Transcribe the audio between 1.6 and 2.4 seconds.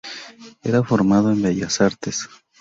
Artes.